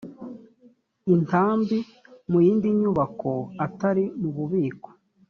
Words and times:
intambi 1.13 1.77
mu 2.29 2.37
yindi 2.45 2.67
nyubako 2.79 3.31
atari 3.65 4.03
mu 4.21 4.29
bubiko 4.35 4.89